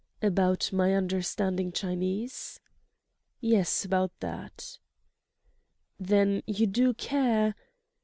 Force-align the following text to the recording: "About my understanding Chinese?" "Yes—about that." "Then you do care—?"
"About 0.23 0.73
my 0.73 0.95
understanding 0.95 1.71
Chinese?" 1.71 2.59
"Yes—about 3.39 4.11
that." 4.21 4.79
"Then 5.99 6.41
you 6.47 6.65
do 6.65 6.95
care—?" 6.95 7.53